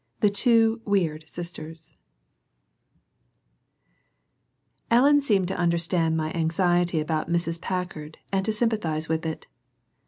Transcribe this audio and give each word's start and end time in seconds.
THE 0.21 0.31
TWO 0.31 0.81
WEIRD 0.83 1.25
SISTERS 1.29 1.93
Ellen 4.89 5.21
seemed 5.21 5.47
to 5.49 5.55
understand 5.59 6.17
my 6.17 6.31
anxiety 6.33 6.99
about 6.99 7.29
Mrs. 7.29 7.61
Packard 7.61 8.17
and 8.33 8.43
to 8.45 8.51
sympathize 8.51 9.07
with 9.07 9.27
it. 9.27 9.45